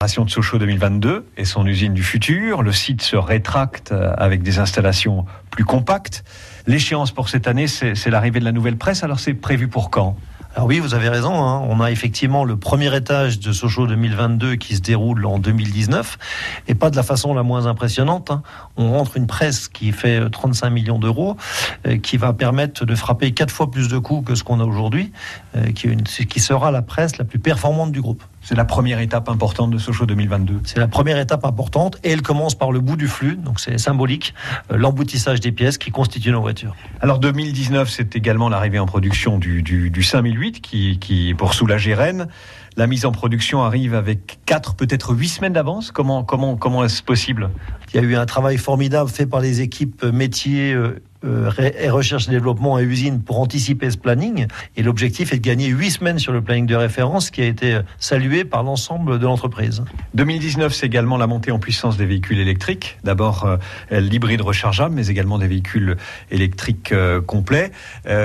[0.00, 2.62] de Sochaux 2022 et son usine du futur.
[2.62, 6.22] Le site se rétracte avec des installations plus compactes.
[6.68, 9.02] L'échéance pour cette année, c'est l'arrivée de la nouvelle presse.
[9.02, 10.16] Alors c'est prévu pour quand?
[10.54, 11.34] Alors oui, vous avez raison.
[11.34, 11.62] Hein.
[11.68, 16.16] On a effectivement le premier étage de Sochaux 2022 qui se déroule en 2019
[16.68, 18.30] et pas de la façon la moins impressionnante.
[18.30, 18.42] Hein.
[18.76, 21.36] On rentre une presse qui fait 35 euh, millions d'euros,
[21.86, 24.64] euh, qui va permettre de frapper quatre fois plus de coups que ce qu'on a
[24.64, 25.12] aujourd'hui,
[25.56, 28.22] euh, qui sera la presse la plus performante du groupe.
[28.42, 30.60] C'est la première étape importante de Sochaux 2022.
[30.64, 33.78] C'est la première étape importante et elle commence par le bout du flux, donc c'est
[33.78, 34.34] symbolique,
[34.70, 36.74] l'emboutissage des pièces qui constituent nos voitures.
[37.00, 41.94] Alors 2019, c'est également l'arrivée en production du, du, du 5008 qui, qui, pour soulager
[41.94, 42.28] Rennes.
[42.76, 45.90] La mise en production arrive avec 4, peut-être 8 semaines d'avance.
[45.90, 47.50] Comment, comment, comment est-ce possible?
[47.92, 50.76] Il y a eu un travail formidable fait par les équipes métiers
[51.24, 51.50] euh,
[51.80, 54.46] et recherche et développement et usine pour anticiper ce planning.
[54.76, 57.74] Et l'objectif est de gagner huit semaines sur le planning de référence qui a été
[57.74, 59.82] euh, salué par l'ensemble de l'entreprise.
[60.14, 62.98] 2019, c'est également la montée en puissance des véhicules électriques.
[63.02, 63.56] D'abord euh,
[63.90, 65.96] l'hybride rechargeable, mais également des véhicules
[66.30, 66.94] électriques
[67.26, 67.72] complets.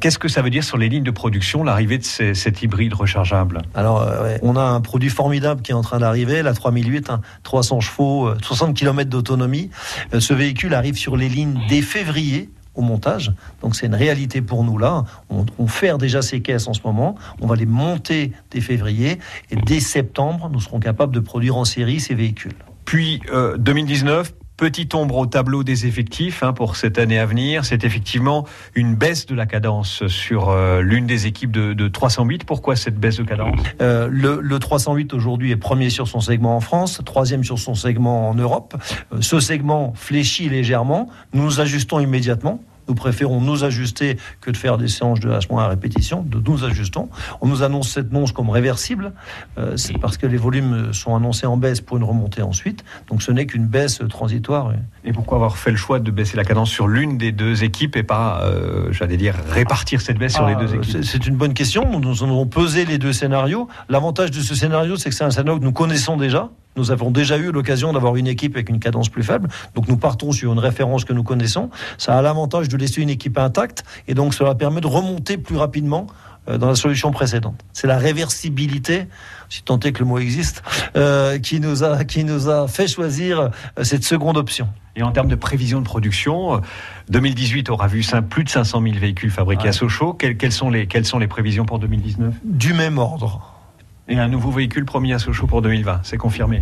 [0.00, 3.62] Qu'est-ce que ça veut dire sur les lignes de production, l'arrivée de cet hybride rechargeable?
[3.74, 4.06] Alors,
[4.42, 7.10] on a un produit formidable qui est en train d'arriver, la 3008,
[7.42, 9.70] 300 chevaux, 60 km d'autonomie.
[10.18, 13.32] ce véhicule arrive sur les lignes dès février au montage.
[13.62, 15.04] Donc c'est une réalité pour nous là.
[15.30, 17.14] On, on, fait déjà ces caisses en ce moment.
[17.40, 19.18] On va les monter dès février
[19.50, 22.54] et dès septembre, nous serons capables de produire en série ces véhicules.
[22.84, 23.20] Puis
[23.58, 27.82] 2019, euh, Petite ombre au tableau des effectifs hein, pour cette année à venir, c'est
[27.82, 32.44] effectivement une baisse de la cadence sur euh, l'une des équipes de, de, 308.
[32.44, 33.58] Pourquoi cette baisse de cadence?
[33.80, 37.74] Euh, le, le, 308 aujourd'hui est premier sur son segment en France, troisième sur son
[37.74, 38.76] segment en Europe.
[39.12, 41.08] Euh, ce segment fléchit légèrement.
[41.32, 42.60] Nous nous ajustons immédiatement.
[42.88, 46.22] Nous préférons nous ajuster que de faire des séances de H- à répétition.
[46.22, 47.08] De nous ajustons.
[47.40, 49.12] On nous annonce cette nonce comme réversible.
[49.58, 52.84] Euh, c'est parce que les volumes sont annoncés en baisse pour une remontée ensuite.
[53.08, 54.72] Donc ce n'est qu'une baisse transitoire.
[55.04, 57.96] Et pourquoi avoir fait le choix de baisser la cadence sur l'une des deux équipes
[57.96, 61.04] et pas, euh, j'allais dire, répartir cette baisse sur les deux ah, équipes?
[61.04, 62.00] C'est une bonne question.
[62.00, 63.68] Nous avons pesé les deux scénarios.
[63.88, 66.50] L'avantage de ce scénario, c'est que c'est un scénario que nous connaissons déjà.
[66.76, 69.48] Nous avons déjà eu l'occasion d'avoir une équipe avec une cadence plus faible.
[69.74, 71.70] Donc nous partons sur une référence que nous connaissons.
[71.98, 75.56] Ça a l'avantage de laisser une équipe intacte et donc cela permet de remonter plus
[75.56, 76.06] rapidement
[76.48, 77.64] euh, dans la solution précédente.
[77.72, 79.06] C'est la réversibilité,
[79.48, 80.62] si tant est que le mot existe,
[80.94, 83.48] euh, qui, nous a, qui nous a fait choisir euh,
[83.82, 84.68] cette seconde option.
[84.94, 86.60] Et en termes de prévision de production,
[87.08, 90.12] 2018 aura vu plus de 500 000 véhicules fabriqués à Sochaux.
[90.12, 93.53] Quelles, quelles, sont les, quelles sont les prévisions pour 2019 Du même ordre.
[94.06, 96.60] Et un nouveau véhicule promis à Sochaux pour 2020, c'est confirmé.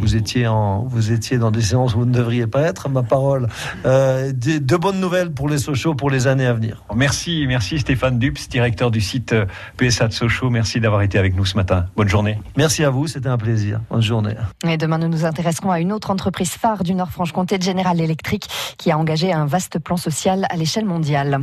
[0.00, 3.02] Vous étiez, en, vous étiez dans des séances où vous ne devriez pas être, ma
[3.02, 3.48] parole.
[3.84, 6.82] Euh, de, de, bonnes nouvelles pour les Sochaux pour les années à venir.
[6.94, 9.44] Merci, merci Stéphane Dups, directeur du site euh,
[9.76, 10.48] PSA de Sochaux.
[10.48, 11.84] Merci d'avoir été avec nous ce matin.
[11.96, 12.38] Bonne journée.
[12.56, 13.80] Merci à vous, c'était un plaisir.
[13.90, 14.34] Bonne journée.
[14.66, 18.48] Et demain, nous nous intéresserons à une autre entreprise phare du Nord-Franche-Comté, General Electric,
[18.78, 21.40] qui a engagé un vaste plan social à l'échelle mondiale.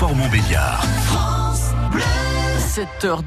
[0.00, 2.00] France Bleu, Belfort-Montbéliard.
[2.58, 3.22] 7h10.